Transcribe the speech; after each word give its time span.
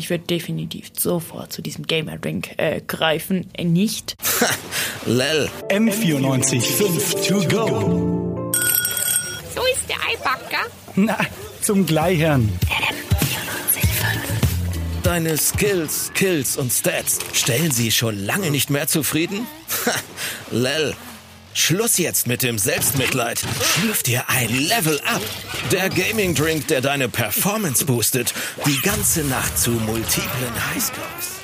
ich 0.00 0.08
würde 0.08 0.24
definitiv 0.24 0.90
sofort 0.98 1.52
zu 1.52 1.60
diesem 1.60 1.86
Gamer-Drink 1.86 2.58
äh, 2.58 2.80
greifen. 2.80 3.50
Äh, 3.52 3.64
nicht. 3.64 4.16
Lel. 5.06 5.50
M94 5.68 6.62
5 6.62 7.26
to 7.26 7.48
go. 7.48 8.50
So 9.54 9.62
ist 9.66 9.88
der 9.88 9.98
Eibacker. 10.10 10.66
Na, 10.96 11.18
zum 11.60 11.84
Gleichern. 11.84 12.50
Deine 15.02 15.36
Skills, 15.36 16.12
Kills 16.14 16.56
und 16.56 16.72
Stats 16.72 17.18
stellen 17.34 17.70
sie 17.70 17.90
schon 17.90 18.18
lange 18.24 18.50
nicht 18.50 18.70
mehr 18.70 18.86
zufrieden? 18.86 19.46
Lel. 20.50 20.94
Schluss 21.52 21.98
jetzt 21.98 22.26
mit 22.26 22.42
dem 22.42 22.58
Selbstmitleid. 22.58 23.42
Schlürf 23.62 24.02
dir 24.02 24.24
ein 24.28 24.48
Level 24.48 25.00
Up. 25.06 25.22
Der 25.72 25.88
Gaming 25.88 26.34
Drink, 26.34 26.68
der 26.68 26.80
deine 26.80 27.08
Performance 27.08 27.84
boostet. 27.84 28.32
Die 28.66 28.80
ganze 28.82 29.24
Nacht 29.24 29.58
zu 29.58 29.70
multiplen 29.70 30.70
Highscores. 30.72 31.40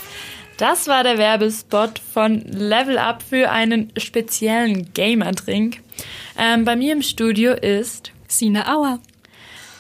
Das 0.59 0.87
war 0.87 1.03
der 1.03 1.19
Werbespot 1.19 2.01
von 2.15 2.41
Level 2.41 2.99
Up 2.99 3.23
für 3.23 3.51
einen 3.51 3.93
speziellen 3.99 4.93
Gamer-Drink. 4.95 5.81
Ähm, 6.39 6.65
bei 6.65 6.77
mir 6.77 6.93
im 6.93 7.03
Studio 7.03 7.53
ist 7.53 8.13
Sina 8.29 8.75
Auer. 8.75 9.01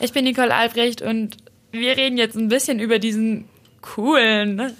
Ich 0.00 0.12
bin 0.12 0.24
Nicole 0.24 0.54
Albrecht 0.54 1.02
und 1.02 1.36
wir 1.70 1.96
reden 1.96 2.18
jetzt 2.18 2.36
ein 2.36 2.48
bisschen 2.48 2.80
über 2.80 2.98
diesen 2.98 3.48
coolen, 3.80 4.74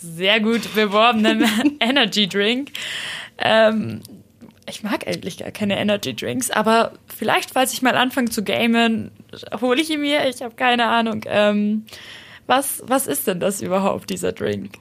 sehr 0.00 0.40
gut 0.40 0.74
beworbenen 0.74 1.46
Energy 1.80 2.26
Drink. 2.28 2.72
Ähm, 3.38 4.02
ich 4.68 4.82
mag 4.82 5.06
eigentlich 5.06 5.38
gar 5.38 5.50
keine 5.50 5.78
Energy 5.78 6.14
Drinks, 6.14 6.50
aber 6.50 6.92
vielleicht, 7.06 7.52
falls 7.52 7.72
ich 7.72 7.82
mal 7.82 7.96
anfange 7.96 8.30
zu 8.30 8.44
gamen, 8.44 9.10
hole 9.60 9.80
ich 9.80 9.90
ihn 9.90 10.00
mir. 10.00 10.28
Ich 10.28 10.42
habe 10.42 10.54
keine 10.54 10.86
Ahnung. 10.86 11.22
Ähm, 11.26 11.86
was, 12.46 12.82
was 12.86 13.06
ist 13.06 13.26
denn 13.26 13.40
das 13.40 13.60
überhaupt, 13.60 14.10
dieser 14.10 14.32
Drink? 14.32 14.72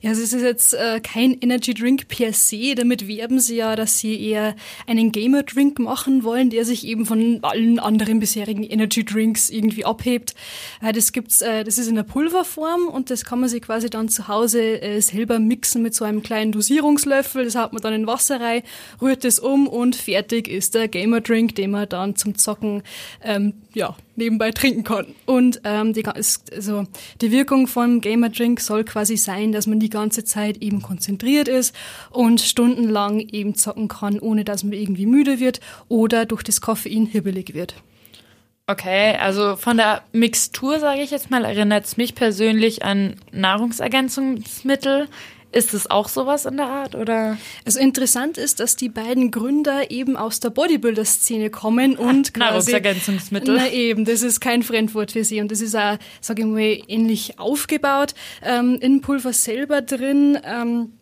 Ja, 0.00 0.10
also 0.10 0.22
es 0.22 0.32
ist 0.32 0.42
jetzt 0.42 0.74
äh, 0.74 1.00
kein 1.00 1.36
Energy 1.40 1.74
Drink 1.74 2.08
per 2.08 2.32
se. 2.32 2.74
Damit 2.74 3.08
werben 3.08 3.40
sie 3.40 3.56
ja, 3.56 3.76
dass 3.76 3.98
sie 3.98 4.20
eher 4.20 4.54
einen 4.86 5.12
Gamer 5.12 5.42
Drink 5.42 5.78
machen 5.78 6.22
wollen, 6.22 6.50
der 6.50 6.64
sich 6.64 6.86
eben 6.86 7.06
von 7.06 7.40
allen 7.42 7.78
anderen 7.78 8.20
bisherigen 8.20 8.62
Energy 8.62 9.04
Drinks 9.04 9.50
irgendwie 9.50 9.84
abhebt. 9.84 10.34
Äh, 10.82 10.92
das 10.92 11.12
gibt's, 11.12 11.42
äh, 11.42 11.64
das 11.64 11.78
ist 11.78 11.88
in 11.88 11.94
der 11.94 12.02
Pulverform 12.02 12.88
und 12.88 13.10
das 13.10 13.24
kann 13.24 13.40
man 13.40 13.48
sich 13.48 13.62
quasi 13.62 13.90
dann 13.90 14.08
zu 14.08 14.28
Hause 14.28 14.80
äh, 14.80 15.00
selber 15.00 15.38
mixen 15.38 15.82
mit 15.82 15.94
so 15.94 16.04
einem 16.04 16.22
kleinen 16.22 16.52
Dosierungslöffel. 16.52 17.44
Das 17.44 17.56
haut 17.56 17.72
man 17.72 17.82
dann 17.82 17.92
in 17.92 18.06
Wasser 18.06 18.40
rein, 18.40 18.62
rührt 19.00 19.24
es 19.24 19.38
um 19.38 19.66
und 19.66 19.96
fertig 19.96 20.48
ist 20.48 20.74
der 20.74 20.88
Gamer 20.88 21.20
Drink, 21.20 21.54
den 21.54 21.72
man 21.72 21.88
dann 21.88 22.16
zum 22.16 22.36
Zocken 22.36 22.82
ähm, 23.22 23.54
ja 23.74 23.96
nebenbei 24.18 24.50
trinken 24.50 24.84
kann. 24.84 25.06
Und 25.26 25.60
ähm, 25.64 25.92
die, 25.92 26.04
also 26.04 26.84
die 27.20 27.30
Wirkung 27.30 27.66
vom 27.66 28.00
Gamer 28.00 28.28
Drink 28.28 28.60
soll 28.60 28.84
quasi 28.84 29.16
sein, 29.16 29.52
dass 29.58 29.66
man 29.66 29.80
die 29.80 29.90
ganze 29.90 30.22
Zeit 30.22 30.58
eben 30.58 30.80
konzentriert 30.82 31.48
ist 31.48 31.74
und 32.10 32.40
stundenlang 32.40 33.18
eben 33.18 33.56
zocken 33.56 33.88
kann, 33.88 34.20
ohne 34.20 34.44
dass 34.44 34.62
man 34.62 34.72
irgendwie 34.72 35.06
müde 35.06 35.40
wird 35.40 35.58
oder 35.88 36.26
durch 36.26 36.44
das 36.44 36.60
Koffein 36.60 37.06
hibbelig 37.06 37.54
wird. 37.54 37.74
Okay, 38.68 39.16
also 39.16 39.56
von 39.56 39.78
der 39.78 40.02
Mixtur, 40.12 40.78
sage 40.78 41.00
ich 41.00 41.10
jetzt 41.10 41.30
mal, 41.30 41.44
erinnert 41.44 41.86
es 41.86 41.96
mich 41.96 42.14
persönlich 42.14 42.84
an 42.84 43.16
Nahrungsergänzungsmittel. 43.32 45.08
Ist 45.50 45.72
es 45.72 45.90
auch 45.90 46.08
sowas 46.08 46.44
in 46.44 46.58
der 46.58 46.66
Art 46.66 46.94
oder? 46.94 47.38
Also 47.64 47.80
interessant 47.80 48.36
ist, 48.36 48.60
dass 48.60 48.76
die 48.76 48.90
beiden 48.90 49.30
Gründer 49.30 49.90
eben 49.90 50.16
aus 50.16 50.40
der 50.40 50.50
Bodybuilder-Szene 50.50 51.48
kommen 51.48 51.96
und 51.96 52.34
quasi 52.34 52.72
Nahrungsergänzungsmittel. 52.72 53.56
Na 53.56 53.70
eben, 53.70 54.04
das 54.04 54.22
ist 54.22 54.40
kein 54.40 54.62
Fremdwort 54.62 55.12
für 55.12 55.24
sie 55.24 55.40
und 55.40 55.50
das 55.50 55.62
ist 55.62 55.74
auch, 55.74 55.96
sage 56.20 56.42
ich 56.42 56.48
mal, 56.48 56.82
ähnlich 56.88 57.38
aufgebaut. 57.38 58.14
Ähm, 58.42 58.78
in 58.80 59.00
Pulver 59.00 59.32
selber 59.32 59.80
drin. 59.80 60.38
Ähm, 60.44 60.92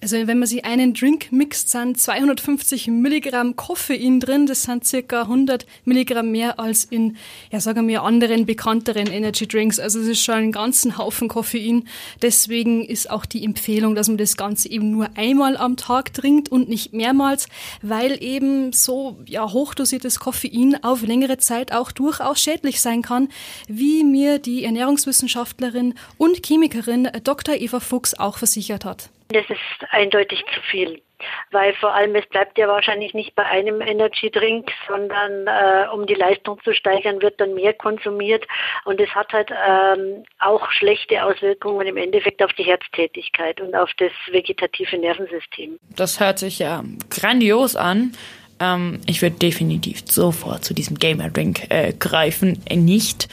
also 0.00 0.16
wenn 0.26 0.38
man 0.38 0.46
sich 0.46 0.64
einen 0.64 0.94
Drink 0.94 1.32
mixt, 1.32 1.70
sind 1.70 1.98
250 1.98 2.88
Milligramm 2.88 3.56
Koffein 3.56 4.20
drin. 4.20 4.46
Das 4.46 4.64
sind 4.64 4.86
circa 4.86 5.22
100 5.22 5.66
Milligramm 5.84 6.30
mehr 6.30 6.58
als 6.60 6.84
in, 6.84 7.16
ja 7.50 7.60
sagen 7.60 7.88
wir, 7.88 8.02
anderen 8.02 8.46
bekannteren 8.46 9.06
Energy 9.06 9.46
Drinks. 9.46 9.78
Also 9.78 10.00
es 10.00 10.06
ist 10.06 10.22
schon 10.22 10.34
ein 10.34 10.52
ganzen 10.52 10.98
Haufen 10.98 11.28
Koffein. 11.28 11.88
Deswegen 12.22 12.84
ist 12.84 13.10
auch 13.10 13.26
die 13.26 13.44
Empfehlung, 13.44 13.94
dass 13.94 14.08
man 14.08 14.18
das 14.18 14.36
Ganze 14.36 14.70
eben 14.70 14.90
nur 14.90 15.08
einmal 15.16 15.56
am 15.56 15.76
Tag 15.76 16.12
trinkt 16.12 16.50
und 16.50 16.68
nicht 16.68 16.92
mehrmals, 16.92 17.48
weil 17.82 18.22
eben 18.22 18.72
so 18.72 19.18
ja 19.26 19.50
hochdosiertes 19.50 20.20
Koffein 20.20 20.82
auf 20.82 21.02
längere 21.02 21.38
Zeit 21.38 21.72
auch 21.72 21.90
durchaus 21.92 22.40
schädlich 22.40 22.80
sein 22.80 23.02
kann, 23.02 23.28
wie 23.66 24.04
mir 24.04 24.38
die 24.38 24.64
Ernährungswissenschaftlerin 24.64 25.94
und 26.18 26.44
Chemikerin 26.44 27.08
Dr. 27.24 27.54
Eva 27.54 27.80
Fuchs 27.80 28.14
auch 28.14 28.38
versichert 28.38 28.84
hat. 28.84 29.10
Das 29.28 29.44
ist 29.50 29.90
eindeutig 29.90 30.44
zu 30.54 30.60
viel, 30.70 31.02
weil 31.50 31.74
vor 31.74 31.92
allem 31.92 32.14
es 32.14 32.24
bleibt 32.26 32.56
ja 32.58 32.68
wahrscheinlich 32.68 33.12
nicht 33.12 33.34
bei 33.34 33.44
einem 33.44 33.80
Energy 33.80 34.30
Drink, 34.30 34.70
sondern 34.86 35.48
äh, 35.48 35.88
um 35.92 36.06
die 36.06 36.14
Leistung 36.14 36.60
zu 36.62 36.72
steigern, 36.72 37.20
wird 37.20 37.40
dann 37.40 37.54
mehr 37.54 37.72
konsumiert 37.72 38.46
und 38.84 39.00
es 39.00 39.10
hat 39.10 39.32
halt 39.32 39.50
ähm, 39.50 40.24
auch 40.38 40.70
schlechte 40.70 41.24
Auswirkungen 41.24 41.88
im 41.88 41.96
Endeffekt 41.96 42.40
auf 42.40 42.52
die 42.52 42.62
Herztätigkeit 42.62 43.60
und 43.60 43.74
auf 43.74 43.90
das 43.98 44.12
vegetative 44.30 44.96
Nervensystem. 44.96 45.78
Das 45.96 46.20
hört 46.20 46.38
sich 46.38 46.60
ja 46.60 46.84
grandios 47.10 47.74
an. 47.74 48.12
Ähm, 48.60 49.00
ich 49.06 49.22
würde 49.22 49.36
definitiv 49.36 50.02
sofort 50.08 50.64
zu 50.64 50.72
diesem 50.72 50.98
Gamer 50.98 51.30
Drink 51.30 51.68
äh, 51.70 51.92
greifen, 51.92 52.62
äh, 52.68 52.76
nicht. 52.76 53.28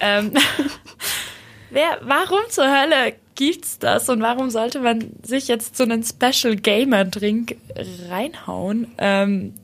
Ähm, 0.00 0.32
wer, 1.70 1.98
warum 2.02 2.40
zur 2.48 2.66
Hölle 2.66 3.14
gibt's 3.38 3.78
das 3.78 4.08
und 4.08 4.20
warum 4.20 4.50
sollte 4.50 4.80
man 4.80 5.12
sich 5.22 5.46
jetzt 5.46 5.76
so 5.76 5.84
einen 5.84 6.02
Special 6.02 6.56
Gamer 6.56 7.04
Drink 7.04 7.56
reinhauen? 8.10 8.88
Ähm, 8.98 9.54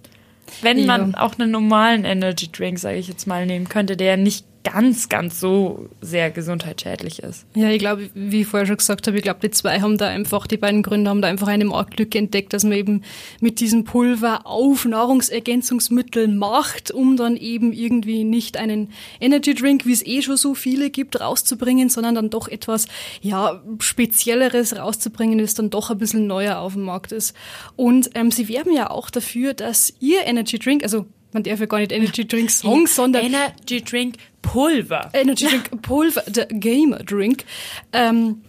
wenn 0.62 0.78
ja. 0.78 0.86
man 0.86 1.16
auch 1.16 1.36
einen 1.36 1.50
normalen 1.50 2.04
Energy 2.04 2.50
Drink, 2.50 2.78
sage 2.78 2.98
ich 2.98 3.08
jetzt 3.08 3.26
mal, 3.26 3.46
nehmen 3.46 3.68
könnte, 3.68 3.96
der 3.96 4.16
nicht 4.16 4.46
ganz, 4.64 5.08
ganz 5.10 5.38
so 5.38 5.88
sehr 6.00 6.30
gesundheitsschädlich 6.30 7.20
ist. 7.20 7.46
Ja, 7.54 7.68
ich 7.68 7.78
glaube, 7.78 8.10
wie 8.14 8.40
ich 8.40 8.46
vorher 8.46 8.66
schon 8.66 8.78
gesagt 8.78 9.06
habe, 9.06 9.16
ich 9.16 9.22
glaube, 9.22 9.40
die 9.40 9.50
zwei 9.50 9.80
haben 9.80 9.98
da 9.98 10.08
einfach, 10.08 10.46
die 10.46 10.56
beiden 10.56 10.82
Gründer 10.82 11.10
haben 11.10 11.22
da 11.22 11.28
einfach 11.28 11.48
eine 11.48 11.66
Marktlücke 11.66 12.18
entdeckt, 12.18 12.52
dass 12.52 12.64
man 12.64 12.72
eben 12.72 13.02
mit 13.40 13.60
diesem 13.60 13.84
Pulver 13.84 14.46
auf 14.46 14.86
Nahrungsergänzungsmittel 14.86 16.28
macht, 16.28 16.90
um 16.90 17.16
dann 17.16 17.36
eben 17.36 17.72
irgendwie 17.72 18.24
nicht 18.24 18.56
einen 18.56 18.90
Energy 19.20 19.54
Drink, 19.54 19.84
wie 19.86 19.92
es 19.92 20.04
eh 20.04 20.22
schon 20.22 20.38
so 20.38 20.54
viele 20.54 20.90
gibt, 20.90 21.20
rauszubringen, 21.20 21.90
sondern 21.90 22.14
dann 22.14 22.30
doch 22.30 22.48
etwas, 22.48 22.86
ja, 23.20 23.62
Spezielleres 23.80 24.76
rauszubringen, 24.76 25.38
das 25.38 25.54
dann 25.54 25.70
doch 25.70 25.90
ein 25.90 25.98
bisschen 25.98 26.26
neuer 26.26 26.58
auf 26.58 26.72
dem 26.72 26.82
Markt 26.82 27.12
ist. 27.12 27.36
Und 27.76 28.10
ähm, 28.14 28.30
sie 28.30 28.48
werben 28.48 28.72
ja 28.72 28.90
auch 28.90 29.10
dafür, 29.10 29.52
dass 29.52 29.92
ihr 30.00 30.24
Energy 30.24 30.58
Drink, 30.58 30.82
also 30.82 31.06
man 31.34 31.42
darf 31.42 31.60
ja 31.60 31.66
gar 31.66 31.78
nicht 31.78 31.92
Energy 31.92 32.26
Drink 32.26 32.50
sagen, 32.50 32.86
sondern 32.86 33.24
Energy 33.24 33.82
Drink 33.82 34.16
Pulver. 34.40 35.10
Energy 35.12 35.46
Drink 35.46 35.82
Pulver, 35.82 36.22
der 36.28 36.46
Gamer 36.46 36.98
Drink. 37.00 37.44
Ähm, 37.92 38.42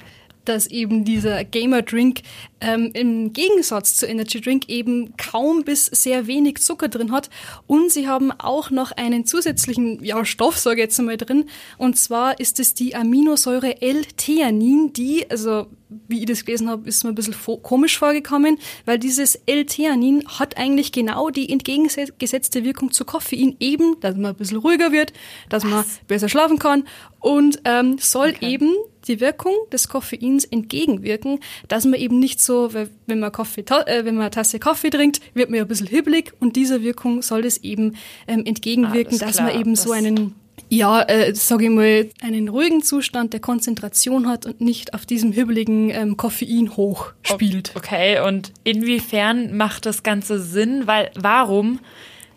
dass 0.46 0.68
eben 0.68 1.06
dieser 1.06 1.44
Gamer 1.44 1.82
Drink 1.82 2.22
ähm, 2.62 2.92
im 2.94 3.34
Gegensatz 3.34 3.96
zu 3.96 4.06
Energy 4.06 4.42
Drink 4.42 4.70
eben 4.70 5.16
kaum 5.18 5.64
bis 5.64 5.86
sehr 5.88 6.28
wenig 6.28 6.58
Zucker 6.58 6.88
drin 6.88 7.12
hat. 7.12 7.30
Und 7.68 7.92
sie 7.92 8.08
haben 8.08 8.32
auch 8.32 8.72
noch 8.72 8.92
einen 8.92 9.26
zusätzlichen 9.26 10.04
ja, 10.04 10.24
Stoff, 10.26 10.58
sage 10.58 10.82
ich 10.82 10.86
jetzt 10.86 11.00
einmal 11.00 11.18
drin. 11.18 11.46
Und 11.78 11.98
zwar 11.98 12.40
ist 12.40 12.60
es 12.60 12.74
die 12.74 12.96
Aminosäure 12.96 13.82
L-Theanin, 13.82 14.94
die, 14.94 15.30
also 15.30 15.68
wie 16.08 16.20
ich 16.22 16.26
das 16.26 16.46
gelesen 16.46 16.70
habe, 16.70 16.88
ist 16.88 17.04
mir 17.04 17.12
ein 17.12 17.16
bisschen 17.16 17.36
komisch 17.62 17.98
vorgekommen, 17.98 18.58
weil 18.86 18.98
dieses 18.98 19.36
L-Theanin 19.46 20.24
hat 20.28 20.58
eigentlich 20.58 20.92
genau 20.92 21.30
die 21.30 21.50
entgegengesetzte 21.50 22.64
Wirkung 22.64 22.92
zu 22.92 23.06
Koffein, 23.06 23.56
eben, 23.60 24.00
dass 24.00 24.16
man 24.16 24.32
ein 24.32 24.36
bisschen 24.36 24.58
ruhiger 24.58 24.92
wird, 24.92 25.14
dass 25.50 25.64
Was? 25.64 25.72
man 25.72 25.86
besser 26.08 26.30
schlafen 26.30 26.60
kann 26.60 26.86
und 27.20 27.62
ähm, 27.66 27.98
soll 28.00 28.30
okay. 28.30 28.54
eben 28.54 28.76
die 29.08 29.20
Wirkung 29.20 29.54
des 29.72 29.88
Koffeins 29.88 30.46
entgegenwirken, 30.46 31.40
dass 31.68 31.86
man 31.86 32.00
eben 32.00 32.20
nicht 32.20 32.42
so, 32.42 32.74
wenn 32.74 33.20
man, 33.20 33.32
Kaffee, 33.32 33.62
äh, 33.62 34.06
wenn 34.06 34.16
man 34.16 34.24
eine 34.24 34.32
Tasse 34.32 34.60
Kaffee 34.60 34.90
trinkt, 34.90 35.22
wird 35.34 35.50
man 35.50 35.58
ja 35.58 35.64
ein 35.64 35.68
bisschen 35.68 35.88
hibbelig 35.88 36.34
und 36.40 36.56
dieser 36.56 36.82
Wirkung 36.82 37.22
soll 37.22 37.46
es 37.46 37.58
eben 37.64 37.96
ähm, 38.28 38.46
entgegenwirken, 38.46 39.18
dass 39.20 39.40
man 39.40 39.60
eben 39.60 39.76
das 39.76 39.84
so 39.84 39.92
einen 39.92 40.36
ja, 40.70 41.04
äh, 41.04 41.34
sage 41.36 41.66
ich 41.66 41.70
mal, 41.70 42.10
einen 42.22 42.50
ruhigen 42.50 42.82
Zustand 42.82 43.34
der 43.34 43.40
Konzentration 43.40 44.28
hat 44.28 44.46
und 44.46 44.62
nicht 44.62 44.94
auf 44.94 45.06
diesem 45.06 45.32
hibbeligen 45.32 45.90
ähm, 45.92 46.18
Koffein 46.18 46.76
hoch 46.76 47.12
spielt. 47.22 47.72
Okay, 47.76 48.20
und 48.20 48.52
inwiefern 48.64 49.56
macht 49.56 49.86
das 49.86 50.04
Ganze 50.04 50.40
Sinn? 50.40 50.88
Weil 50.88 51.12
warum 51.16 51.80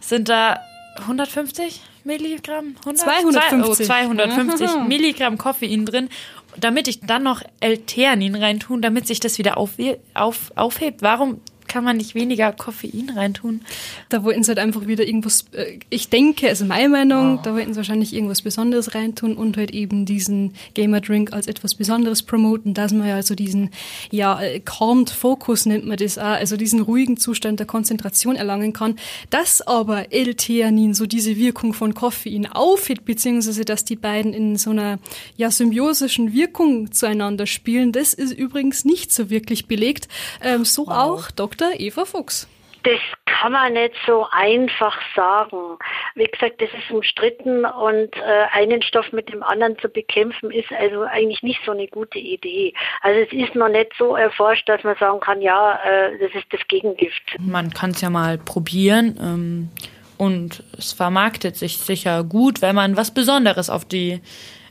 sind 0.00 0.28
da 0.28 0.60
150 1.00 1.80
Milligramm? 2.04 2.76
100? 2.80 2.98
250. 2.98 3.70
Oh, 3.70 3.74
250 3.74 4.70
Milligramm 4.88 5.38
Koffein 5.38 5.86
drin 5.86 6.08
damit 6.56 6.88
ich 6.88 7.00
dann 7.00 7.22
noch 7.22 7.42
L-Theanin 7.60 8.34
reintun, 8.34 8.82
damit 8.82 9.06
sich 9.06 9.20
das 9.20 9.38
wieder 9.38 9.58
auf, 9.58 9.72
auf, 10.14 10.52
aufhebt. 10.56 11.02
Warum 11.02 11.40
kann 11.68 11.84
man 11.84 11.98
nicht 11.98 12.14
weniger 12.14 12.52
Koffein 12.52 13.10
reintun? 13.14 13.60
Da 14.08 14.24
wollten 14.24 14.42
sie 14.42 14.48
halt 14.48 14.58
einfach 14.58 14.86
wieder 14.86 15.06
irgendwas, 15.06 15.44
äh, 15.52 15.78
ich 15.90 16.08
denke, 16.08 16.48
also 16.48 16.64
meine 16.64 16.88
Meinung, 16.88 17.38
oh. 17.38 17.40
da 17.42 17.54
wollten 17.54 17.72
sie 17.72 17.76
wahrscheinlich 17.76 18.14
irgendwas 18.14 18.42
Besonderes 18.42 18.94
reintun 18.94 19.36
und 19.36 19.56
halt 19.56 19.70
eben 19.70 20.06
diesen 20.06 20.54
Gamer 20.74 21.00
Drink 21.00 21.32
als 21.32 21.46
etwas 21.46 21.74
Besonderes 21.74 22.22
promoten, 22.22 22.74
dass 22.74 22.92
man 22.92 23.06
ja 23.06 23.22
so 23.22 23.34
diesen, 23.34 23.70
ja, 24.10 24.40
äh, 24.40 24.60
calmed 24.60 25.10
Focus 25.10 25.66
nennt 25.66 25.86
man 25.86 25.98
das 25.98 26.18
auch, 26.18 26.24
also 26.24 26.56
diesen 26.56 26.80
ruhigen 26.80 27.16
Zustand 27.18 27.60
der 27.60 27.66
Konzentration 27.66 28.36
erlangen 28.36 28.72
kann, 28.72 28.96
dass 29.30 29.60
aber 29.60 30.12
L-Theanin 30.12 30.94
so 30.94 31.06
diese 31.06 31.36
Wirkung 31.36 31.74
von 31.74 31.94
Koffein 31.94 32.46
aufhebt, 32.46 33.04
beziehungsweise 33.04 33.64
dass 33.64 33.84
die 33.84 33.96
beiden 33.96 34.32
in 34.32 34.56
so 34.56 34.70
einer, 34.70 34.98
ja, 35.36 35.50
symbiosischen 35.50 36.32
Wirkung 36.32 36.90
zueinander 36.92 37.46
spielen, 37.46 37.92
das 37.92 38.14
ist 38.14 38.32
übrigens 38.32 38.84
nicht 38.84 39.12
so 39.12 39.30
wirklich 39.30 39.66
belegt. 39.66 40.08
Ähm, 40.42 40.64
so 40.64 40.86
wow. 40.86 40.94
auch 40.94 41.30
Dr. 41.30 41.57
Eva 41.78 42.04
Fuchs. 42.04 42.48
Das 42.84 43.00
kann 43.26 43.52
man 43.52 43.72
nicht 43.72 43.94
so 44.06 44.26
einfach 44.30 44.96
sagen. 45.14 45.78
Wie 46.14 46.26
gesagt, 46.26 46.60
das 46.62 46.70
ist 46.70 46.90
umstritten 46.90 47.64
und 47.64 48.16
äh, 48.16 48.46
einen 48.52 48.82
Stoff 48.82 49.12
mit 49.12 49.32
dem 49.32 49.42
anderen 49.42 49.76
zu 49.78 49.88
bekämpfen, 49.88 50.50
ist 50.50 50.70
also 50.72 51.02
eigentlich 51.02 51.42
nicht 51.42 51.60
so 51.66 51.72
eine 51.72 51.88
gute 51.88 52.18
Idee. 52.18 52.72
Also 53.02 53.20
es 53.20 53.32
ist 53.32 53.54
noch 53.54 53.68
nicht 53.68 53.92
so 53.98 54.16
erforscht, 54.16 54.68
dass 54.68 54.84
man 54.84 54.96
sagen 54.96 55.20
kann, 55.20 55.42
ja, 55.42 55.78
äh, 55.84 56.18
das 56.18 56.34
ist 56.34 56.46
das 56.50 56.60
Gegengift. 56.68 57.22
Man 57.40 57.70
kann 57.74 57.90
es 57.90 58.00
ja 58.00 58.10
mal 58.10 58.38
probieren. 58.38 59.18
Ähm, 59.20 59.70
und 60.18 60.64
es 60.76 60.92
vermarktet 60.92 61.56
sich 61.56 61.78
sicher 61.78 62.24
gut, 62.24 62.60
wenn 62.60 62.74
man 62.74 62.96
was 62.96 63.12
Besonderes 63.14 63.70
auf 63.70 63.84
die 63.84 64.20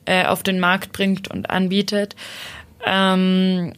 äh, 0.06 0.26
auf 0.26 0.44
den 0.44 0.60
Markt 0.60 0.92
bringt 0.92 1.30
und 1.30 1.50
anbietet. 1.50 2.16
Ähm, 2.86 3.74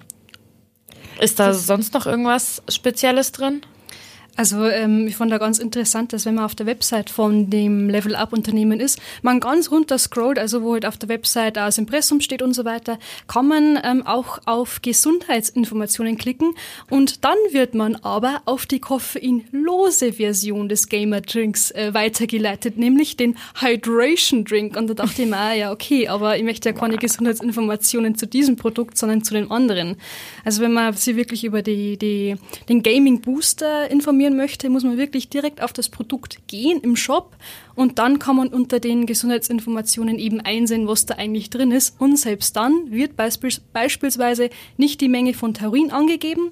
ist 1.20 1.40
da 1.40 1.54
sonst 1.54 1.94
noch 1.94 2.06
irgendwas 2.06 2.62
Spezielles 2.70 3.32
drin? 3.32 3.62
Also 4.40 4.64
ähm, 4.70 5.06
ich 5.06 5.18
fand 5.18 5.34
da 5.34 5.38
ganz 5.38 5.60
interessant, 5.60 6.14
dass 6.14 6.26
wenn 6.26 6.36
man 6.36 6.46
auf 6.46 6.56
der 6.56 6.66
Website 6.66 7.10
von 7.10 7.50
dem 7.50 7.90
Level 7.90 8.16
Up 8.16 8.32
Unternehmen 8.32 8.80
ist, 8.80 8.98
man 9.22 9.42
ganz 9.42 9.70
runter 9.70 9.98
scrollt, 9.98 10.40
also 10.40 10.64
wo 10.64 10.72
halt 10.72 10.86
auf 10.86 10.96
der 10.96 11.10
Website 11.10 11.58
das 11.58 11.78
Impressum 11.78 12.22
steht 12.22 12.42
und 12.42 12.54
so 12.54 12.64
weiter, 12.64 13.00
kann 13.28 13.50
man 13.50 13.78
ähm, 13.84 14.08
auch 14.08 14.40
auf 14.46 14.82
Gesundheitsinformationen 14.82 16.18
klicken 16.18 16.54
und 16.90 17.26
dann 17.26 17.36
wird 17.52 17.74
man 17.76 17.98
aber 17.98 18.42
auf 18.46 18.66
die 18.66 18.80
koffeinlose 18.80 20.14
Version 20.14 20.70
des 20.70 20.88
Gamer 20.88 21.20
Drinks 21.20 21.72
äh, 21.72 21.94
weitergeleitet, 21.94 22.78
nämlich 22.78 23.18
den 23.18 23.36
Hydration 23.60 24.46
Drink. 24.46 24.78
Und 24.78 24.90
da 24.90 24.94
dachte 24.94 25.24
ich 25.24 25.28
mir, 25.28 25.36
ah, 25.36 25.54
ja 25.54 25.74
okay, 25.74 26.08
aber 26.08 26.38
ich 26.38 26.44
möchte 26.44 26.70
ja 26.70 26.74
keine 26.74 26.96
Gesundheitsinformationen 26.96 28.16
zu 28.16 28.26
diesem 28.26 28.56
Produkt, 28.56 28.98
sondern 28.98 29.22
zu 29.22 29.34
den 29.34 29.52
anderen. 29.52 29.98
Also 30.46 30.62
wenn 30.62 30.72
man 30.72 30.94
sich 30.94 31.18
wirklich 31.18 31.44
über 31.44 31.62
die, 31.62 31.98
die, 31.98 32.38
den 32.70 32.84
Gaming 32.84 33.20
Booster 33.20 33.92
informiert, 33.92 34.29
konsumieren 34.30 34.38
möchte, 34.38 34.70
muss 34.70 34.84
man 34.84 34.98
wirklich 34.98 35.30
direkt 35.30 35.62
auf 35.62 35.74
das 35.74 35.90
Produkt 35.90 36.48
gehen 36.48 36.80
im 36.82 36.96
Shop 36.96 37.36
und 37.76 38.00
dann 38.00 38.20
kann 38.20 38.36
man 38.36 38.50
unter 38.50 38.80
den 38.80 39.06
Gesundheitsinformationen 39.06 40.20
eben 40.20 40.42
einsehen, 40.42 40.88
was 40.88 41.06
da 41.06 41.16
eigentlich 41.16 41.50
drin 41.50 41.72
ist. 41.72 42.00
Und 42.00 42.18
selbst 42.18 42.56
dann 42.56 42.92
wird 42.92 43.14
beispielsweise 43.16 44.50
nicht 44.78 45.02
die 45.02 45.10
Menge 45.10 45.34
von 45.34 45.54
Taurin 45.54 45.92
angegeben 45.92 46.52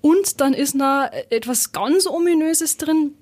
und 0.00 0.40
dann 0.40 0.54
ist 0.54 0.74
noch 0.74 1.08
etwas 1.30 1.72
ganz 1.72 2.06
ominöses 2.06 2.76
drin. 2.76 3.14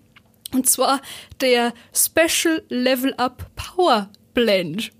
Und 0.53 0.69
zwar 0.69 1.01
der 1.41 1.73
Special 1.93 2.63
Level 2.69 3.15
Up 3.15 3.51
Power 3.57 4.09
Blend 4.33 4.93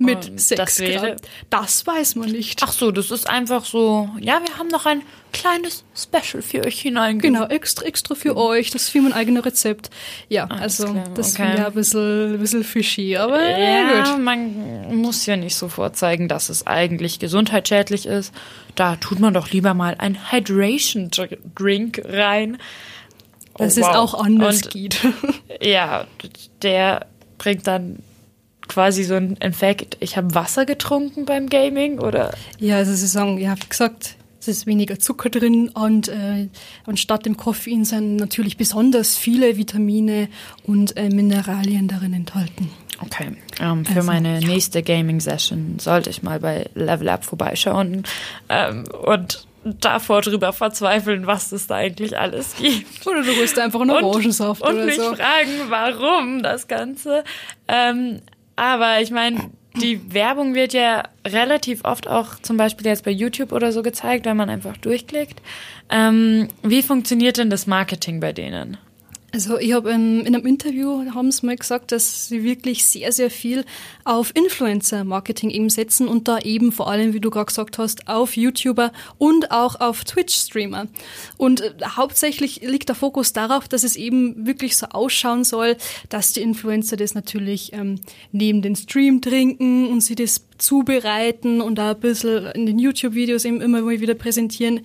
mit 0.00 0.30
Und 0.30 0.40
6 0.40 0.56
das 0.58 0.76
Gramm. 0.78 1.16
Das 1.50 1.86
weiß 1.86 2.16
man 2.16 2.30
nicht. 2.30 2.60
Ach 2.62 2.72
so, 2.72 2.90
das 2.92 3.10
ist 3.10 3.28
einfach 3.28 3.64
so, 3.64 4.08
ja, 4.20 4.40
wir 4.44 4.56
haben 4.58 4.68
noch 4.68 4.86
ein 4.86 5.02
kleines 5.32 5.84
Special 5.94 6.42
für 6.42 6.64
euch 6.64 6.80
hineingegeben. 6.80 7.34
Genau, 7.34 7.48
extra, 7.48 7.84
extra 7.84 8.14
für 8.14 8.32
mhm. 8.32 8.38
euch. 8.38 8.70
Das 8.70 8.82
ist 8.82 8.88
für 8.90 9.00
mein 9.00 9.12
eigenes 9.12 9.44
Rezept. 9.44 9.90
Ja, 10.28 10.44
Alles 10.44 10.80
also 10.80 10.92
klar, 10.92 11.04
das 11.14 11.34
okay. 11.34 11.56
ja 11.56 11.66
ein 11.66 11.72
bisschen, 11.72 12.34
ein 12.34 12.38
bisschen 12.38 12.64
fishy, 12.64 13.16
aber 13.16 13.48
ja, 13.48 14.04
gut. 14.04 14.22
man 14.22 14.94
muss 14.94 15.26
ja 15.26 15.36
nicht 15.36 15.56
sofort 15.56 15.96
zeigen, 15.96 16.28
dass 16.28 16.48
es 16.48 16.66
eigentlich 16.66 17.18
gesundheitsschädlich 17.18 18.06
ist. 18.06 18.32
Da 18.74 18.96
tut 18.96 19.20
man 19.20 19.34
doch 19.34 19.50
lieber 19.50 19.74
mal 19.74 19.96
ein 19.98 20.30
Hydration 20.30 21.10
Drink 21.54 22.02
rein. 22.04 22.58
Oh, 23.54 23.64
das 23.64 23.76
wow. 23.76 23.88
ist 23.88 23.96
auch 23.96 24.14
anders 24.14 24.62
Und, 24.62 24.70
geht. 24.70 25.00
Ja, 25.60 26.06
der 26.62 27.06
bringt 27.36 27.66
dann 27.66 27.98
quasi 28.68 29.02
so 29.02 29.14
ein 29.14 29.40
Effekt, 29.40 29.96
ich 30.00 30.16
habe 30.16 30.34
Wasser 30.34 30.66
getrunken 30.66 31.24
beim 31.24 31.48
Gaming 31.48 31.98
oder? 31.98 32.32
Ja, 32.58 32.76
also 32.76 32.92
sie 32.94 33.06
sagen, 33.06 33.38
ihr 33.38 33.50
habt 33.50 33.68
gesagt, 33.70 34.04
es 34.04 34.16
ist 34.48 34.66
weniger 34.66 34.98
Zucker 34.98 35.30
drin 35.30 35.68
und 35.68 36.08
äh, 36.08 36.48
anstatt 36.86 37.26
dem 37.26 37.36
Koffein 37.36 37.84
sind 37.84 38.16
natürlich 38.16 38.56
besonders 38.56 39.16
viele 39.16 39.56
Vitamine 39.56 40.28
und 40.64 40.96
äh, 40.96 41.08
Mineralien 41.10 41.88
darin 41.88 42.12
enthalten. 42.12 42.70
Okay, 43.00 43.36
ähm, 43.60 43.84
für 43.84 43.96
also, 43.96 44.06
meine 44.06 44.40
ja. 44.40 44.46
nächste 44.46 44.82
Gaming-Session 44.82 45.78
sollte 45.78 46.10
ich 46.10 46.22
mal 46.22 46.40
bei 46.40 46.68
Level 46.74 47.08
Up 47.08 47.24
vorbeischauen 47.24 48.02
ähm, 48.48 48.84
und 49.04 49.46
davor 49.64 50.22
drüber 50.22 50.52
verzweifeln, 50.52 51.26
was 51.26 51.52
es 51.52 51.66
da 51.66 51.76
eigentlich 51.76 52.18
alles 52.18 52.56
gibt. 52.56 53.06
Oder 53.06 53.22
du 53.22 53.36
holst 53.36 53.58
einfach 53.58 53.80
einen 53.80 53.90
Orangensaft 53.90 54.62
und, 54.62 54.68
oder 54.68 54.80
und 54.80 54.86
mich 54.86 54.96
so. 54.96 55.14
fragen, 55.14 55.68
warum 55.68 56.42
das 56.42 56.66
Ganze. 56.68 57.24
Ähm, 57.68 58.20
aber 58.56 59.00
ich 59.00 59.10
meine, 59.10 59.50
die 59.76 60.12
Werbung 60.12 60.54
wird 60.54 60.72
ja 60.72 61.04
relativ 61.26 61.84
oft 61.84 62.08
auch 62.08 62.38
zum 62.40 62.56
Beispiel 62.56 62.86
jetzt 62.86 63.04
bei 63.04 63.10
YouTube 63.10 63.52
oder 63.52 63.72
so 63.72 63.82
gezeigt, 63.82 64.26
wenn 64.26 64.36
man 64.36 64.50
einfach 64.50 64.76
durchklickt. 64.76 65.40
Ähm, 65.90 66.48
wie 66.62 66.82
funktioniert 66.82 67.36
denn 67.36 67.50
das 67.50 67.66
Marketing 67.66 68.20
bei 68.20 68.32
denen? 68.32 68.78
Also 69.30 69.58
ich 69.58 69.74
habe 69.74 69.90
in, 69.90 70.24
in, 70.24 70.34
einem 70.34 70.46
Interview 70.46 71.04
haben 71.14 71.30
sie 71.30 71.44
mal 71.44 71.56
gesagt, 71.56 71.92
dass 71.92 72.28
sie 72.28 72.44
wirklich 72.44 72.86
sehr, 72.86 73.12
sehr 73.12 73.30
viel 73.30 73.66
auf 74.04 74.34
Influencer-Marketing 74.34 75.50
eben 75.50 75.68
setzen 75.68 76.08
und 76.08 76.28
da 76.28 76.38
eben 76.38 76.72
vor 76.72 76.90
allem, 76.90 77.12
wie 77.12 77.20
du 77.20 77.28
gerade 77.28 77.44
gesagt 77.44 77.76
hast, 77.76 78.08
auf 78.08 78.38
YouTuber 78.38 78.90
und 79.18 79.50
auch 79.50 79.80
auf 79.80 80.04
Twitch-Streamer. 80.04 80.86
Und 81.36 81.60
äh, 81.60 81.74
hauptsächlich 81.96 82.62
liegt 82.62 82.88
der 82.88 82.96
Fokus 82.96 83.34
darauf, 83.34 83.68
dass 83.68 83.84
es 83.84 83.96
eben 83.96 84.46
wirklich 84.46 84.78
so 84.78 84.86
ausschauen 84.86 85.44
soll, 85.44 85.76
dass 86.08 86.32
die 86.32 86.40
Influencer 86.40 86.96
das 86.96 87.14
natürlich 87.14 87.74
ähm, 87.74 88.00
neben 88.32 88.62
den 88.62 88.76
Stream 88.76 89.20
trinken 89.20 89.88
und 89.88 90.00
sie 90.00 90.14
das 90.14 90.47
zubereiten 90.58 91.60
und 91.60 91.76
da 91.76 91.92
ein 91.92 92.00
bisschen 92.00 92.46
in 92.52 92.66
den 92.66 92.78
YouTube-Videos 92.78 93.44
eben 93.44 93.60
immer 93.60 93.88
wieder 93.88 94.14
präsentieren. 94.14 94.80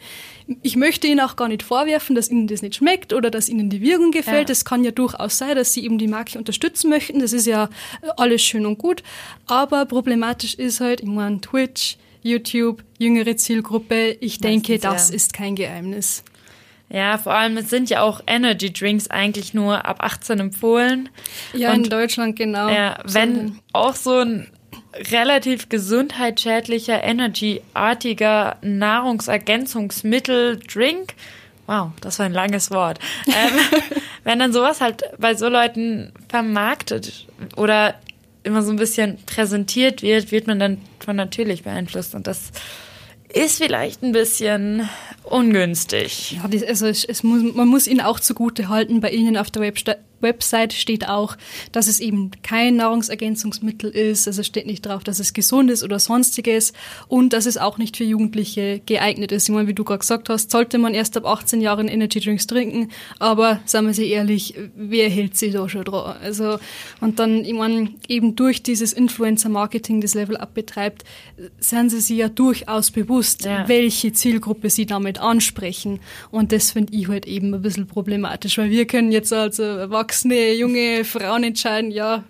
Ich 0.61 0.75
möchte 0.75 1.07
Ihnen 1.07 1.19
auch 1.19 1.35
gar 1.35 1.47
nicht 1.47 1.63
vorwerfen, 1.63 2.15
dass 2.15 2.29
Ihnen 2.29 2.47
das 2.47 2.61
nicht 2.61 2.75
schmeckt 2.75 3.13
oder 3.13 3.31
dass 3.31 3.49
Ihnen 3.49 3.69
die 3.69 3.81
Wirkung 3.81 4.11
gefällt. 4.11 4.49
Es 4.49 4.61
ja. 4.61 4.69
kann 4.69 4.83
ja 4.83 4.91
durchaus 4.91 5.37
sein, 5.37 5.55
dass 5.55 5.73
Sie 5.73 5.83
eben 5.83 5.97
die 5.97 6.07
Marke 6.07 6.37
unterstützen 6.37 6.89
möchten. 6.89 7.19
Das 7.19 7.33
ist 7.33 7.47
ja 7.47 7.69
alles 8.17 8.41
schön 8.41 8.65
und 8.65 8.77
gut. 8.77 9.03
Aber 9.47 9.85
problematisch 9.85 10.55
ist 10.55 10.79
halt, 10.79 11.01
ich 11.01 11.07
meine, 11.07 11.41
Twitch, 11.41 11.97
YouTube, 12.21 12.83
jüngere 12.97 13.35
Zielgruppe. 13.35 14.17
Ich 14.19 14.39
denke, 14.39 14.79
das 14.79 15.09
ja. 15.09 15.15
ist 15.15 15.33
kein 15.33 15.55
Geheimnis. 15.55 16.23
Ja, 16.89 17.17
vor 17.17 17.33
allem 17.33 17.57
es 17.57 17.71
sind 17.71 17.89
ja 17.89 18.01
auch 18.01 18.21
Energy 18.27 18.71
Drinks 18.71 19.09
eigentlich 19.09 19.53
nur 19.55 19.85
ab 19.85 19.97
18 20.01 20.39
empfohlen. 20.39 21.09
Ja, 21.53 21.71
und 21.73 21.85
in 21.85 21.89
Deutschland 21.89 22.35
genau. 22.35 22.69
Ja, 22.69 22.99
wenn 23.05 23.59
auch 23.73 23.95
so 23.95 24.19
ein 24.19 24.47
relativ 25.11 25.69
gesundheitsschädlicher, 25.69 27.03
energyartiger 27.03 28.57
Nahrungsergänzungsmittel-Drink. 28.61 31.13
Wow, 31.65 31.91
das 32.01 32.19
war 32.19 32.25
ein 32.25 32.33
langes 32.33 32.71
Wort. 32.71 32.99
Ähm, 33.27 33.53
wenn 34.23 34.39
dann 34.39 34.51
sowas 34.53 34.81
halt 34.81 35.03
bei 35.17 35.35
so 35.35 35.49
Leuten 35.49 36.13
vermarktet 36.29 37.27
oder 37.57 37.95
immer 38.43 38.61
so 38.61 38.71
ein 38.71 38.77
bisschen 38.77 39.17
präsentiert 39.25 40.01
wird, 40.01 40.31
wird 40.31 40.47
man 40.47 40.59
dann 40.59 40.81
von 40.99 41.15
natürlich 41.15 41.63
beeinflusst. 41.63 42.15
Und 42.15 42.27
das 42.27 42.51
ist 43.33 43.57
vielleicht 43.57 44.03
ein 44.03 44.11
bisschen 44.11 44.87
ungünstig. 45.23 46.33
Ja, 46.33 46.47
das, 46.47 46.63
also 46.63 46.87
es, 46.87 47.03
es 47.03 47.23
muss, 47.23 47.55
man 47.55 47.67
muss 47.67 47.87
ihn 47.87 48.01
auch 48.01 48.19
zugute 48.19 48.69
halten. 48.69 49.01
Bei 49.01 49.09
Ihnen 49.09 49.37
auf 49.37 49.49
der 49.49 49.63
Website 49.63 49.97
Website 50.23 50.73
steht 50.73 51.07
auch, 51.07 51.37
dass 51.71 51.87
es 51.87 51.99
eben 51.99 52.31
kein 52.41 52.77
Nahrungsergänzungsmittel 52.77 53.91
ist. 53.91 54.27
Also 54.27 54.41
es 54.41 54.47
steht 54.47 54.65
nicht 54.65 54.85
drauf, 54.85 55.03
dass 55.03 55.19
es 55.19 55.33
gesund 55.33 55.69
ist 55.69 55.83
oder 55.83 55.99
sonstiges 55.99 56.73
und 57.07 57.33
dass 57.33 57.45
es 57.45 57.57
auch 57.57 57.77
nicht 57.77 57.97
für 57.97 58.03
Jugendliche 58.03 58.81
geeignet 58.85 59.31
ist. 59.31 59.47
Ich 59.47 59.53
meine, 59.53 59.67
wie 59.67 59.73
du 59.73 59.83
gerade 59.83 59.99
gesagt 59.99 60.29
hast, 60.29 60.49
sollte 60.49 60.77
man 60.77 60.93
erst 60.93 61.15
ab 61.17 61.25
18 61.25 61.61
Jahren 61.61 61.87
Energy 61.87 62.19
Drinks 62.19 62.47
trinken. 62.47 62.89
Aber 63.19 63.59
sagen 63.65 63.87
wir 63.87 63.93
sie 63.93 64.09
ehrlich, 64.09 64.55
wer 64.75 65.09
hält 65.09 65.37
sich 65.37 65.53
da 65.53 65.67
schon 65.69 65.83
dran? 65.83 66.17
Also, 66.21 66.57
und 67.01 67.19
dann, 67.19 67.43
ich 67.45 67.53
meine, 67.53 67.89
eben 68.07 68.35
durch 68.35 68.63
dieses 68.63 68.93
Influencer-Marketing, 68.93 70.01
das 70.01 70.13
Level 70.15 70.37
Up 70.37 70.53
betreibt, 70.53 71.03
sind 71.59 71.89
sie 71.89 71.99
sich 71.99 72.17
ja 72.17 72.29
durchaus 72.29 72.91
bewusst, 72.91 73.45
ja. 73.45 73.67
welche 73.67 74.13
Zielgruppe 74.13 74.69
sie 74.69 74.85
damit 74.85 75.19
ansprechen. 75.19 75.99
Und 76.31 76.51
das 76.51 76.71
finde 76.71 76.93
ich 76.93 77.07
halt 77.07 77.25
eben 77.25 77.53
ein 77.53 77.61
bisschen 77.61 77.87
problematisch, 77.87 78.57
weil 78.57 78.69
wir 78.69 78.85
können 78.85 79.11
jetzt 79.11 79.33
als 79.33 79.59
Erwachsene 79.59 80.12
erwachsene, 80.13 80.53
junge 80.53 81.05
Frauen 81.05 81.43
entscheiden, 81.43 81.91
ja, 81.91 82.23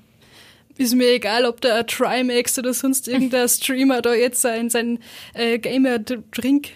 ist 0.77 0.95
mir 0.95 1.13
egal, 1.13 1.45
ob 1.45 1.61
der 1.61 1.85
Trimax 1.85 2.57
oder 2.57 2.73
sonst 2.73 3.07
irgendein 3.07 3.47
Streamer 3.49 4.01
da 4.01 4.13
jetzt 4.13 4.41
sein, 4.41 4.69
sein 4.69 4.99
äh, 5.33 5.59
Gamer-Drink 5.59 6.69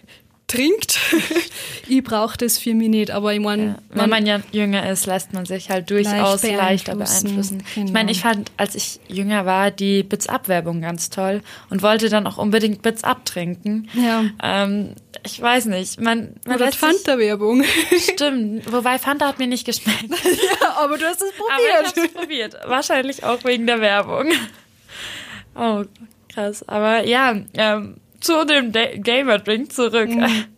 trinkt. 0.48 1.00
ich 1.88 2.04
brauche 2.04 2.38
das 2.38 2.58
für 2.58 2.74
mich 2.74 2.90
nicht, 2.90 3.12
aber 3.12 3.34
ich 3.34 3.40
meine, 3.40 3.66
Ja. 3.66 3.78
Wenn 3.90 4.10
man 4.10 4.26
ja 4.26 4.40
jünger 4.52 4.90
ist, 4.90 5.06
lässt 5.06 5.34
man 5.34 5.46
sich 5.46 5.70
halt 5.70 5.90
durchaus 5.90 6.44
Leicht 6.44 6.58
leichter 6.58 6.96
beeinflussen, 6.96 7.24
beeinflussen. 7.24 7.64
Ich 7.68 7.76
genau. 7.76 7.92
meine, 7.92 8.12
ich 8.12 8.22
fand, 8.22 8.52
als 8.56 8.76
ich 8.76 9.00
jünger 9.08 9.46
war, 9.46 9.72
die 9.72 10.04
Bits 10.04 10.28
Up 10.28 10.48
Werbung 10.48 10.82
ganz 10.82 11.10
toll 11.10 11.42
und 11.70 11.82
wollte 11.82 12.10
dann 12.10 12.28
auch 12.28 12.38
unbedingt 12.38 12.82
Bits 12.82 13.04
Up 13.04 13.26
trinken. 13.26 13.90
Ja. 13.94 14.24
Ähm, 14.42 14.92
ich 15.28 15.42
weiß 15.42 15.66
nicht, 15.66 16.00
man, 16.02 16.36
man 16.46 16.56
oder 16.56 16.72
Fanta-Werbung. 16.72 17.64
Stimmt, 18.00 18.72
wobei 18.72 18.98
Fanta 19.00 19.28
hat 19.28 19.40
mir 19.40 19.48
nicht 19.48 19.66
geschmeckt. 19.66 20.06
aber 20.78 20.98
du 20.98 21.06
hast 21.06 21.22
es 21.22 21.32
Aber 21.38 21.62
ich 21.62 21.94
probiert. 21.94 22.08
hab's 22.08 22.14
probiert. 22.14 22.58
Wahrscheinlich 22.66 23.24
auch 23.24 23.44
wegen 23.44 23.68
der 23.68 23.80
Werbung. 23.82 24.32
Oh, 25.56 25.84
krass. 26.30 26.68
Aber 26.68 27.04
ja, 27.06 27.36
ähm, 27.54 27.98
zu 28.20 28.46
dem 28.46 28.72
Da- 28.72 28.96
Gamer 28.96 29.40
Drink 29.40 29.72
zurück. 29.72 30.10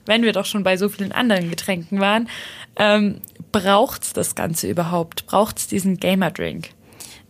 Wenn 0.06 0.24
wir 0.24 0.32
doch 0.34 0.46
schon 0.46 0.64
bei 0.64 0.78
so 0.78 0.90
vielen 0.90 1.12
anderen 1.12 1.50
Getränken 1.50 2.00
waren, 2.00 2.30
ähm, 2.78 3.22
braucht's 3.52 4.14
das 4.14 4.36
Ganze 4.36 4.68
überhaupt? 4.70 5.26
Braucht's 5.26 5.68
diesen 5.68 5.98
Gamer 5.98 6.32
Drink? 6.32 6.70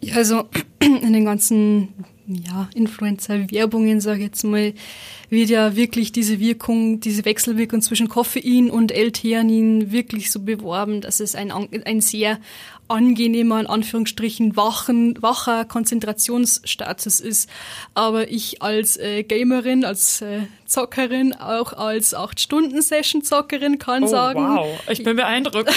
Ja, 0.02 0.16
also 0.16 0.48
in 1.02 1.14
den 1.14 1.26
ganzen 1.26 1.90
ja, 2.28 2.70
Influencer-Werbungen, 2.76 4.02
sage 4.02 4.20
ich 4.20 4.26
jetzt 4.26 4.44
mal, 4.44 4.74
wird 5.30 5.50
ja 5.50 5.76
wirklich 5.76 6.12
diese 6.12 6.40
Wirkung, 6.40 7.00
diese 7.00 7.26
Wechselwirkung 7.26 7.82
zwischen 7.82 8.08
Koffein 8.08 8.70
und 8.70 8.92
L-Theanin 8.92 9.92
wirklich 9.92 10.32
so 10.32 10.40
beworben, 10.40 11.02
dass 11.02 11.20
es 11.20 11.36
ein, 11.36 11.52
ein 11.52 12.02
sehr 12.02 12.40
angenehmer, 12.90 13.60
in 13.60 13.68
Anführungsstrichen, 13.68 14.56
wachen, 14.56 15.22
wacher 15.22 15.64
Konzentrationsstatus 15.66 17.20
ist. 17.20 17.50
Aber 17.94 18.32
ich 18.32 18.62
als 18.62 18.98
äh, 18.98 19.24
Gamerin, 19.24 19.86
als 19.86 20.22
äh, 20.22 20.42
Zockerin, 20.66 21.34
auch 21.34 21.74
als 21.74 22.16
8-Stunden-Session-Zockerin 22.16 23.78
kann 23.78 24.08
sagen, 24.08 24.60
ich 24.90 25.04
bin 25.04 25.16
beeindruckt. 25.16 25.70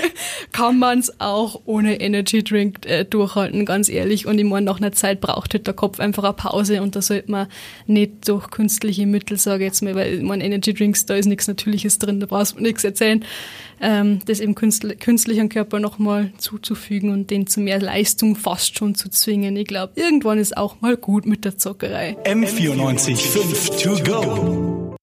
kann 0.52 0.78
man 0.78 1.00
es 1.00 1.20
auch 1.20 1.60
ohne 1.66 2.00
Energy 2.00 2.42
Drink 2.42 2.86
äh, 2.86 3.04
durchhalten, 3.04 3.66
ganz 3.66 3.88
ehrlich. 3.88 4.26
Und 4.26 4.38
meine, 4.44 4.66
nach 4.66 4.78
einer 4.78 4.92
Zeit 4.92 5.20
braucht 5.20 5.54
halt 5.54 5.66
der 5.66 5.74
Kopf 5.74 6.00
einfach 6.00 6.24
eine 6.24 6.32
Pause 6.32 6.82
und 6.82 6.96
da 6.96 7.02
sollte 7.02 7.30
man 7.30 7.48
nicht 7.86 8.28
durch 8.28 8.50
künstliche 8.50 9.06
Mittel, 9.06 9.38
sage 9.38 9.64
ich 9.64 9.68
jetzt 9.68 9.82
mal, 9.82 9.94
weil 9.94 10.22
meine, 10.22 10.44
Energy 10.44 10.74
Drinks, 10.74 11.06
da 11.06 11.14
ist 11.14 11.26
nichts 11.26 11.48
Natürliches 11.48 11.98
drin, 11.98 12.20
da 12.20 12.26
brauchst 12.26 12.56
du 12.56 12.62
nichts 12.62 12.84
erzählen, 12.84 13.24
ähm, 13.80 14.20
das 14.26 14.40
eben 14.40 14.54
künstl 14.54 14.94
künstlichen 14.96 15.48
Körper 15.48 15.80
nochmal 15.80 16.32
zuzufügen 16.38 17.10
und 17.10 17.30
den 17.30 17.46
zu 17.46 17.60
mehr 17.60 17.80
Leistung 17.80 18.36
fast 18.36 18.78
schon 18.78 18.94
zu 18.94 19.08
zwingen. 19.10 19.56
Ich 19.56 19.66
glaube, 19.66 19.92
irgendwann 19.96 20.38
ist 20.38 20.56
auch 20.56 20.80
mal 20.80 20.96
gut 20.96 21.26
mit 21.26 21.44
der 21.44 21.58
Zockerei. 21.58 22.16
M94 22.24 23.16
5 23.16 23.82
to 23.82 24.02
go. 24.04 24.93